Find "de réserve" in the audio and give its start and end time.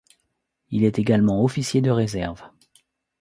1.79-2.41